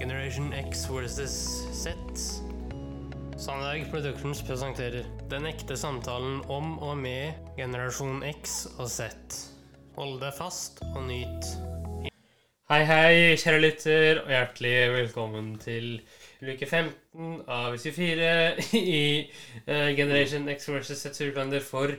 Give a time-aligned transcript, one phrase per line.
[0.00, 1.32] Generation X versus
[1.72, 1.92] Z.
[3.36, 9.10] Sandberg Productions presenterer Den ekte samtalen om og med generasjon X og Z.
[9.98, 11.50] Hold deg fast og nyt.
[12.70, 15.90] Hei, hei, kjære lytter, og hjertelig velkommen til
[16.40, 18.30] uke 15 av 24
[18.80, 19.02] i
[19.66, 21.92] eh, Generation X versus Z julekalender for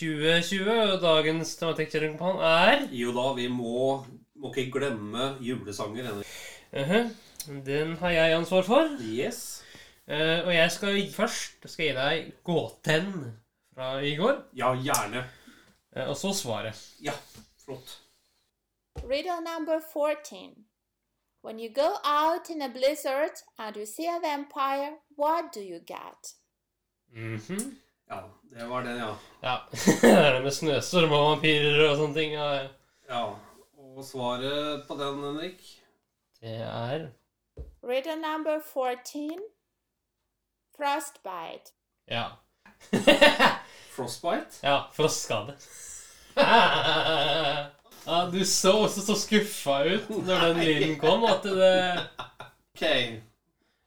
[0.00, 0.72] 2020.
[0.72, 4.00] Og dagens tematikk er Jo da, vi må,
[4.42, 6.10] må ikke glemme julesanger.
[6.18, 7.10] Uh Mhm,
[7.46, 8.96] Den har jeg ansvar for.
[9.00, 9.62] Yes.
[10.08, 13.06] Uh, og jeg skal først skal gi deg gåten
[13.74, 15.24] fra i går, Ja, gjerne.
[15.96, 16.80] Uh, og så svaret.
[17.02, 17.14] Ja,
[17.64, 17.98] flott.
[19.04, 20.64] Riddle number 14.
[21.44, 25.80] When you go out in a blizzard and you see a vampire, what do you
[25.86, 26.34] get?
[27.12, 27.76] Mhm.
[28.10, 28.20] Ja,
[28.52, 29.16] det var den, ja.
[29.42, 29.56] Ja.
[30.02, 32.32] det er det med snøstorm og vampyrer og sånne ting.
[32.36, 32.68] Ja.
[33.08, 33.24] Ja,
[33.94, 35.60] Og svaret på den, Henrik?
[36.40, 37.08] Det er
[37.88, 39.38] Riddle number 14.
[40.76, 41.70] Frostbite.
[42.10, 42.24] Ja.
[43.96, 44.58] Frostbite?
[44.62, 45.54] ja, frostskade.
[48.06, 52.08] ja, du så også så skuffa ut når den lyden kom, at det
[52.74, 52.82] Ok.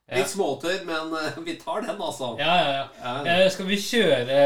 [0.08, 0.22] Ja.
[0.22, 2.30] Litt småtørr, men eh, vi tar den, altså.
[2.40, 2.70] Ja, ja,
[3.04, 3.16] ja.
[3.28, 4.38] Ja, Eh, skal vi kjøre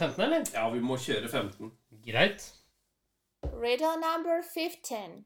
[0.00, 0.46] 15, eller?
[0.54, 1.68] ja vi må kjøre 15.
[2.06, 2.46] Greit.
[3.44, 5.24] Riddle number 15.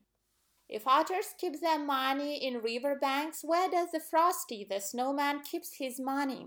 [0.68, 6.00] If otters keep their money in riverbanks, where does the frosty, the snowman, keeps his
[6.00, 6.46] money?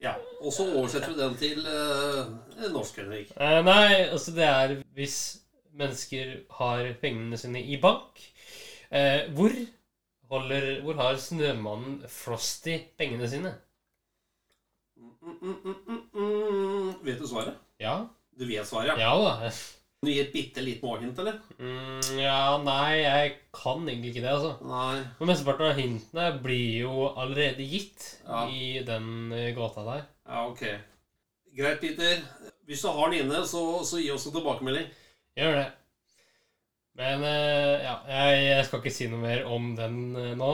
[0.00, 3.32] Ja, Og så oversetter du den til uh, norsk, Henrik.
[3.40, 5.40] Uh, nei, altså det er hvis
[5.72, 8.20] mennesker har pengene sine i bank.
[8.92, 9.50] Uh, hvor,
[10.30, 13.54] holder, hvor har Snømannen Frosty pengene sine?
[14.96, 16.94] Mm, mm, mm, mm, mm.
[17.02, 17.58] Vet du svaret?
[17.80, 18.04] Ja.
[18.38, 19.00] Du vet svaret, ja?
[19.08, 19.50] Ja da.
[19.98, 21.40] Kan du gi et bitte lite hint, eller?
[21.58, 24.52] Mm, ja, nei, jeg kan egentlig ikke det, altså.
[24.62, 25.00] Nei.
[25.18, 28.44] Men mesteparten av hintene blir jo allerede gitt Ja.
[28.46, 30.04] i den eh, gåta der.
[30.22, 30.62] Ja, ok.
[31.58, 32.20] Greit, Peter.
[32.68, 34.86] Hvis du har den inne, så, så gi oss en tilbakemelding.
[35.34, 35.66] Gjør det.
[37.02, 40.52] Men eh, ja, jeg, skal ikke si noe mer om den eh, nå.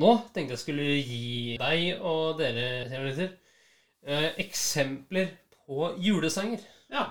[0.00, 5.36] Nå tenkte jeg skulle gi deg og dere eh, eksempler
[5.66, 6.64] på julesanger.
[6.88, 7.10] Ja.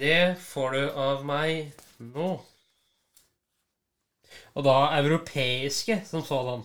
[0.00, 2.30] Det får du av meg nå.
[4.56, 6.62] Og da europeiske som sådan.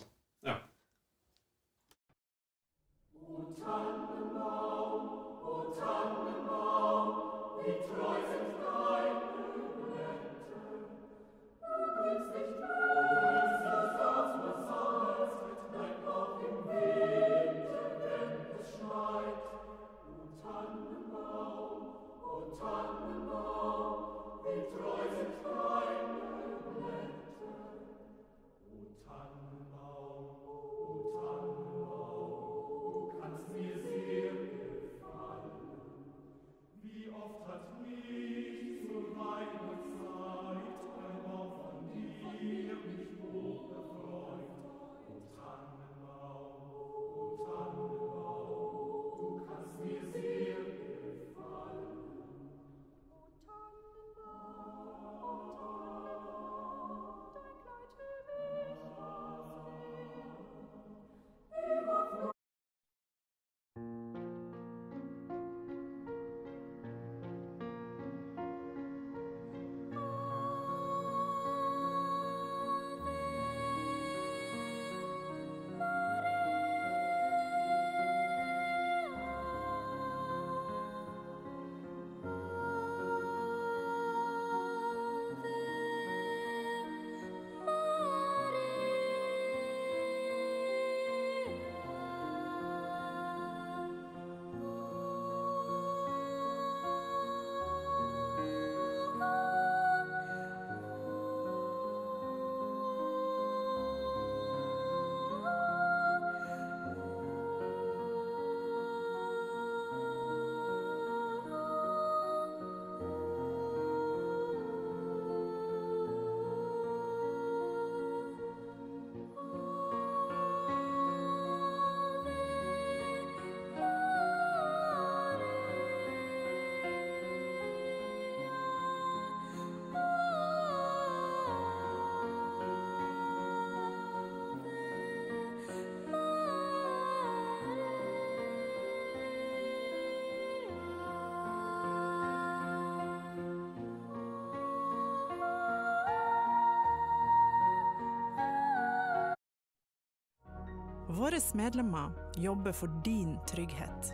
[151.18, 154.14] Våre medlemmer jobber for din trygghet.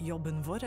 [0.00, 0.64] Jobben vår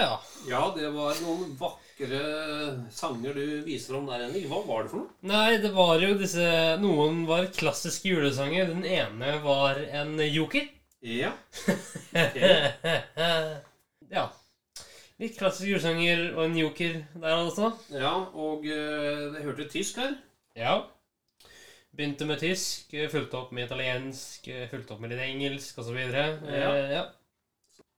[0.00, 0.20] Ja.
[0.48, 2.20] Ja, det var noen vakre
[2.94, 4.46] sanger du viser om der, Henrik.
[4.48, 5.12] Hva var det for noe?
[5.28, 6.46] Nei, det var jo disse
[6.80, 8.70] Noen var klassiske julesanger.
[8.72, 10.70] Den ene var en joker.
[11.04, 11.34] Ja.
[14.16, 14.24] ja.
[15.20, 17.74] Litt klassiske julesanger og en joker der, altså.
[17.92, 20.14] ja og eh, det hørte tysk her.
[20.56, 20.78] Ja.
[21.92, 26.00] Begynte med tysk, eh, fulgte opp med italiensk, eh, fulgte opp med litt engelsk osv.
[26.00, 26.72] Ja.
[26.88, 27.04] Ja.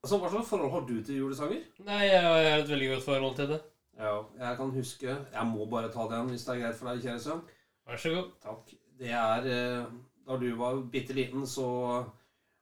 [0.02, 1.66] Altså, Hva slags forhold har du til julesanger?
[1.86, 3.58] Nei, jeg har et veldig godt forhold til det.
[4.00, 7.02] Ja, jeg kan huske Jeg må bare ta den hvis det er greit for deg,
[7.04, 7.42] kjære sønn.
[7.86, 8.32] Vær så god.
[8.42, 8.72] Takk.
[8.98, 9.92] Det er eh,
[10.26, 11.66] Da du var bitte liten, så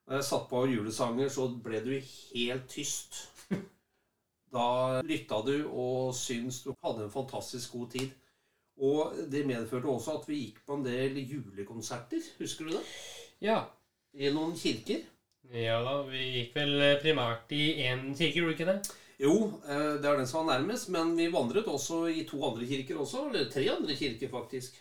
[0.06, 3.23] Når jeg satte på julesanger, så ble du helt tyst.
[4.52, 8.11] Da lytta du og syntes du hadde en fantastisk god tid.
[8.76, 12.20] Og det medførte også at vi gikk på en del julekonserter.
[12.40, 12.85] Husker du det?
[13.40, 13.62] Ja.
[14.12, 15.06] I noen kirker.
[15.50, 18.78] Ja da, vi gikk vel primært i én kirke, gjorde vi ikke det?
[19.20, 19.32] Jo,
[19.68, 23.00] eh, det er den som var nærmest, men vi vandret også i to andre kirker
[23.02, 23.26] også.
[23.28, 24.78] Eller tre andre kirker, faktisk.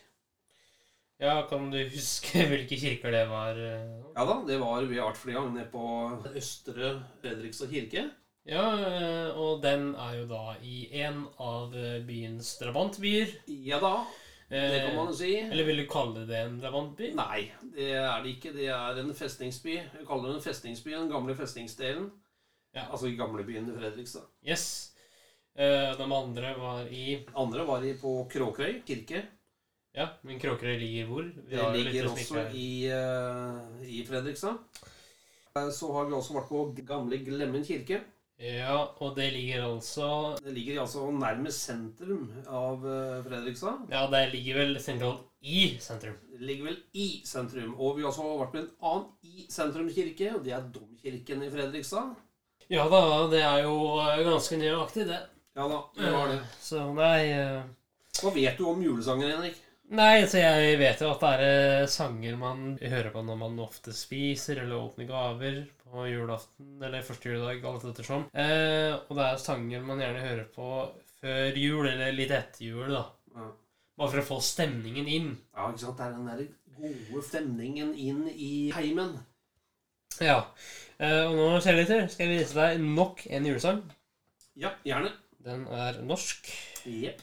[1.20, 3.58] Ja, kan du huske hvilke kirker det var?
[3.60, 3.98] eh?
[4.16, 8.06] Ja da, det var Vi har vært flere ganger nede på Østre Fredrikstad kirke.
[8.48, 13.36] Ja, eh, og den er jo da i en av eh, byens drabantbyer.
[13.68, 14.06] Ja da,
[14.50, 15.32] det kan man jo si.
[15.40, 17.12] Eller vil du kalle det en drabantby?
[17.18, 18.54] Nei, det er det ikke.
[18.56, 19.76] Det er en festningsby.
[19.78, 22.10] Jeg kaller det en festningsby, den gamle festningsdelen.
[22.74, 22.88] Ja.
[22.92, 24.26] Altså i gamlebyen i Fredrikstad.
[24.46, 24.66] Yes.
[25.56, 29.24] Eh, De andre var i Andre var i på Kråkrøy kirke.
[29.96, 31.24] Ja, men Kråkerøy ligger hvor?
[31.24, 34.58] Vi Det ligger også i, eh, i Fredrikstad.
[35.56, 38.04] Eh, Så har vi også vært på gamle Glemmen kirke.
[38.40, 43.82] Ja, og det ligger altså Det ligger altså nærmest sentrum av eh, Fredrikstad.
[43.92, 46.16] Ja, det ligger vel sentralt i sentrum.
[46.32, 47.74] Det ligger vel i sentrum.
[47.76, 51.44] Og vi har også vært med en annen i sentrum kirke, og det er Domkirken
[51.44, 52.16] i Fredrikstad.
[52.70, 55.20] Ja da, det er jo eh, ganske nøyaktig, det.
[55.58, 56.40] Ja da, det var det.
[56.64, 57.64] Så nei eh,
[58.22, 59.58] Hva vet du om julesanger, Henrik?
[59.90, 61.44] Nei, så jeg vet jo at det er
[61.82, 65.64] eh, sanger man hører på når man ofte spiser eller åpner gaver.
[65.92, 68.28] På julaften, eller første juledag, alt ettersom.
[68.34, 70.70] Eh, og det er sanger man gjerne hører på
[71.20, 73.04] før jul, eller litt etter jul, da.
[73.36, 73.50] Ja.
[74.00, 75.32] Bare for å få stemningen inn.
[75.56, 76.00] ja, ikke sant?
[76.00, 76.46] Det er den der
[77.10, 79.18] gode stemningen inn i heimen.
[80.24, 80.40] Ja.
[81.00, 83.82] Eh, og nå, kjærligheter, skal jeg vise deg nok en julesang.
[84.60, 85.12] Ja, gjerne.
[85.44, 86.50] Den er norsk.
[86.86, 87.22] Jepp.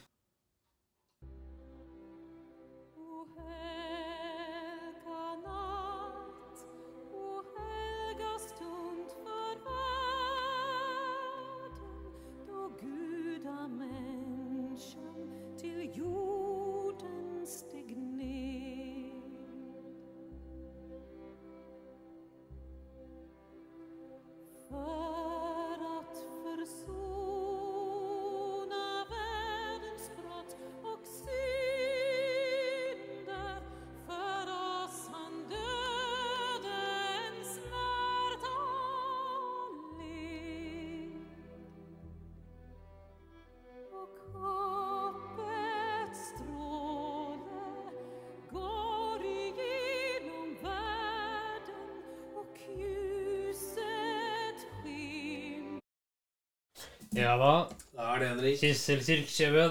[57.16, 57.52] Ja da.
[57.96, 58.58] Det er det, Henrik.
[58.60, 59.00] Kissel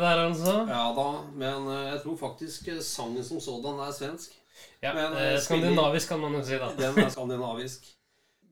[0.02, 0.56] der, altså.
[0.70, 4.34] Ja da, men eh, jeg tror faktisk eh, sangen som sådan er svensk.
[4.82, 6.72] Ja, Men, eh, eh, Skandinavisk kan man jo si, da.
[6.78, 7.86] Den er skandinavisk.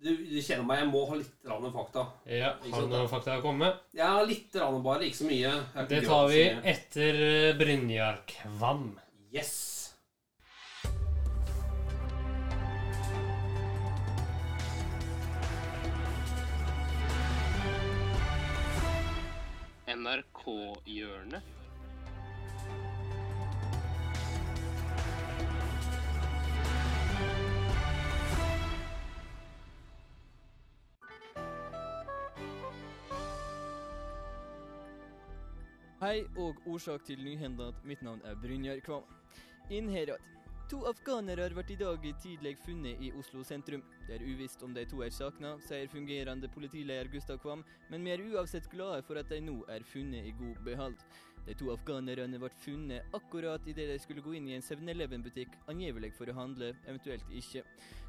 [0.04, 2.08] Du, du kjenner meg, jeg må ha litt grann fakta.
[2.28, 3.84] Ja, Har du noen fakta å komme med?
[3.96, 5.54] Ja, litt grann bare, ikke så mye.
[5.90, 7.22] Det tar vi etter
[7.60, 8.92] Brynjar Kvam.
[9.34, 9.73] Yes!
[20.04, 21.42] NRK-hjørnet.
[36.02, 37.76] Hei og årsak til nyhendet.
[37.88, 39.08] Mitt navn er Brynjar Kvam.
[39.70, 40.20] Inn Innherad.
[40.74, 43.84] To afghanere ble i dag tidlig funnet i Oslo sentrum.
[44.08, 47.62] Det er uvisst om de to er savna, sier fungerende politileder Gustav Kvam,
[47.92, 50.98] men vi er uansett glade for at de nå er funnet i god behold.
[51.46, 56.10] De to afghanerne ble funnet akkurat idet de skulle gå inn i en 7-Eleven-butikk, angivelig
[56.18, 57.62] for å handle, eventuelt ikke.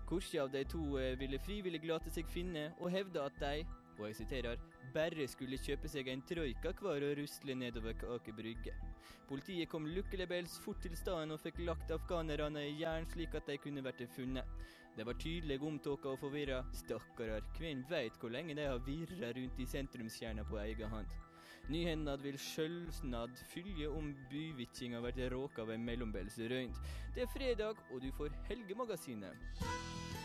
[0.09, 3.67] Korset av de to eh, ville frivillig late seg finne, og hevde at de,
[4.01, 4.61] og jeg siterer,
[4.95, 8.75] bare skulle kjøpe seg en troika hver og rusle nedover Aker Brygge.
[9.29, 13.59] Politiet kom lukkelebbels fort til staden og fikk lagt afghanerne i jern slik at de
[13.59, 14.45] kunne vært funnet.
[14.95, 16.63] Det var tydelig omtåka og forvirra.
[16.73, 21.17] Stakkarer, hvem veit hvor lenge de har virra rundt i sentrumskjerna på egen hånd.
[21.73, 26.77] Nyhendad vil sjølvsnad fylje om byvitjinga blir råka av en mellombels røynt.
[27.17, 30.24] Det er fredag, og du får Helgemagasinet.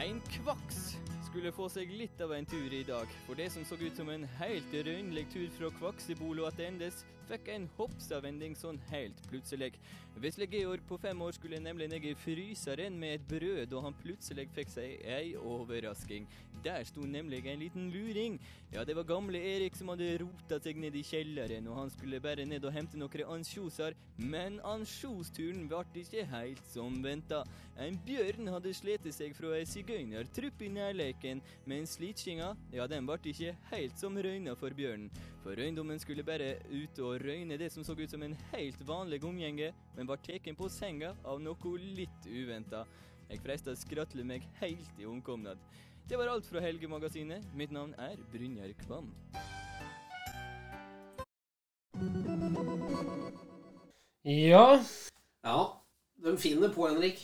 [0.00, 0.94] En kvaks
[1.26, 4.08] skulle få seg litt av en tur i dag, for det som så ut som
[4.08, 9.76] en helt rønnlig tur fra Kvaksebolo attendes, fikk en hoppsavending sånn helt plutselig.
[10.20, 13.98] Vesle Georg på fem år skulle nemlig ned i fryseren med et brød, og han
[14.02, 16.26] plutselig fikk seg ei overrasking.
[16.64, 18.36] Der sto nemlig en liten luring.
[18.74, 22.20] Ja, det var gamle Erik som hadde rota seg ned i kjelleren, og han skulle
[22.20, 27.44] bare ned og hente noen ansjoser, men ansjosturen ble ikke helt som venta.
[27.80, 33.16] En bjørn hadde slitt seg fra ei sigøynertrupp i nærleiken, men slitskinga, ja, den ble
[33.32, 35.08] ikke helt som røyna for bjørnen.
[35.40, 39.22] For røyndommen skulle bare ut og røyne det som så ut som en helt vanlig
[39.24, 42.86] omgjenge, men var teken på senga av noe litt uventa.
[43.30, 45.60] Jeg freista å skratle meg helt i omkomnad.
[46.08, 47.44] Det var alt fra Helgemagasinet.
[47.54, 49.12] Mitt navn er Brynjar Kvam.
[54.24, 54.80] Ja.
[55.44, 55.60] Ja,
[56.24, 57.22] de finner på, Henrik.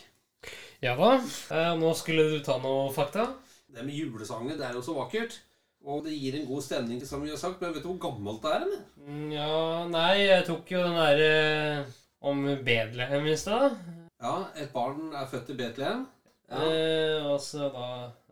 [0.80, 1.16] Ja da.
[1.50, 3.26] Eh, nå skulle du ta noe fakta.
[3.66, 5.40] Det med julesanger, det er jo så vakkert.
[5.86, 7.60] Og det gir en god stemning, som vi har sagt.
[7.62, 8.82] Men vet du hvor gammelt det er, eller?
[9.06, 11.86] Mm, Ja, nei, jeg tok jo den derre
[12.26, 13.76] om Betlehem i stad.
[14.22, 16.06] Ja, et barn er født i Betlehem.
[16.50, 16.62] Ja.
[16.62, 17.86] Eh, og så da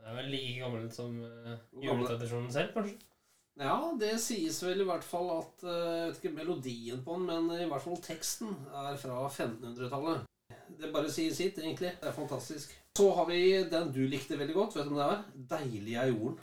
[0.05, 2.99] Det er vel like gammelt som eh, juletradisjonen selv, kanskje?
[3.59, 7.27] Ja, det sies vel i hvert fall at eh, Jeg vet ikke melodien på den,
[7.31, 10.27] men i hvert fall teksten er fra 1500-tallet.
[10.81, 11.95] Det bare sier sitt, egentlig.
[12.03, 12.75] Det er fantastisk.
[12.99, 14.77] Så har vi den du likte veldig godt.
[14.77, 15.23] Vet du om det er?
[15.55, 16.39] 'Deilig er jorden'.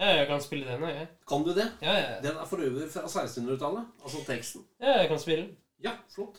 [0.00, 1.06] Ja, jeg kan spille den, jeg.
[1.28, 1.66] Kan du det?
[1.82, 3.84] Ja, ja, Den er for øvrig fra 1600-tallet.
[4.02, 4.66] Altså teksten.
[4.80, 5.56] ja, jeg kan spille den.
[5.84, 6.38] Ja, flott.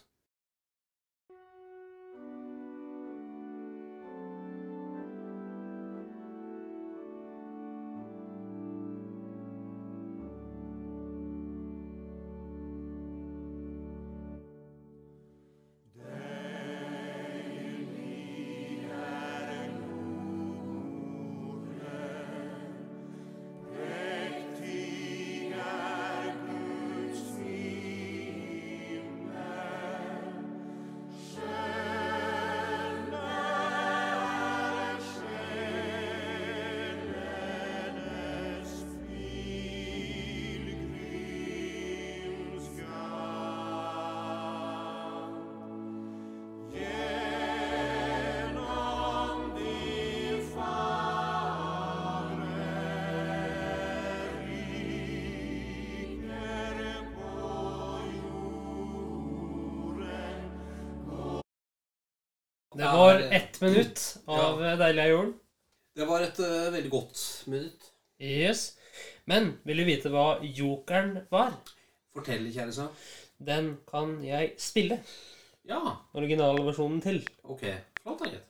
[62.75, 65.35] Det var ett minutt av Deilig er jorden.
[65.95, 67.91] Det var et uh, veldig godt minutt.
[68.19, 68.65] Yes.
[69.31, 71.55] Men vil du vite hva jokeren var?
[72.15, 72.89] Fortell, kjære sa.
[73.39, 74.99] Den kan jeg spille.
[75.67, 75.79] Ja,
[76.13, 77.23] Originalversjonen til.
[77.43, 77.63] ok.
[78.03, 78.43] Flott, da,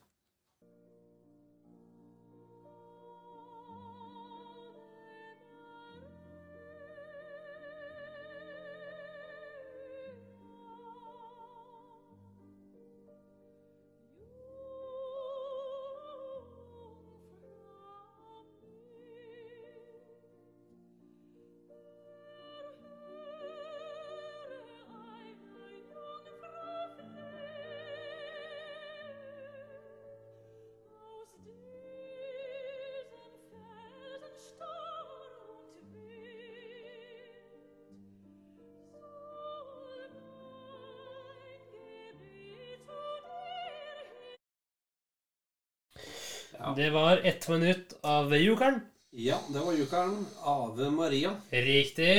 [46.76, 48.80] Det var ett minutt av jokeren.
[49.12, 50.26] ja, det var Jokeren.
[50.44, 51.36] Ave Maria.
[51.50, 52.16] Riktig.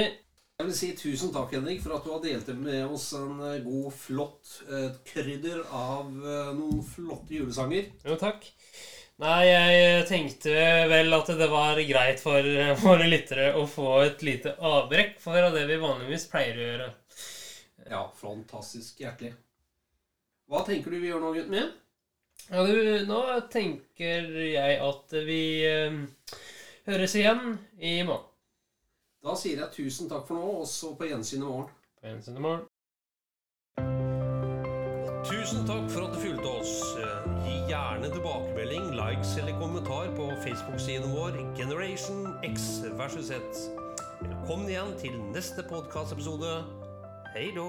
[0.57, 3.59] Jeg vil si tusen takk, Henrik, for at du har delt med oss en eh,
[3.61, 7.91] god, flott eh, krydder av eh, noen flotte julesanger.
[8.09, 8.49] Jo, takk.
[9.21, 10.55] Nei, jeg tenkte
[10.89, 12.49] vel at det var greit for
[12.81, 16.89] våre lyttere å få et lite avbrekk for det vi vanligvis pleier å gjøre.
[17.91, 19.35] Ja, fantastisk hjertelig.
[20.49, 21.75] Hva tenker du vi gjør nå, gutten min?
[22.51, 22.77] Ja, du,
[23.09, 23.21] nå
[23.51, 25.97] tenker jeg at vi eh,
[26.87, 28.29] høres igjen i morgen.
[29.27, 31.73] Da sier jeg tusen takk for nå, og så på gjensyn i morgen.
[31.99, 32.67] På gjensyn i morgen.
[35.27, 36.77] Tusen takk for at du fulgte oss.
[37.03, 43.65] Eh, Gi gjerne tilbakemelding, likes eller kommentar på Facebook-siden vår Generation X versus Z.
[44.23, 46.61] Velkommen igjen til neste podkastepisode.
[47.35, 47.67] Hei då!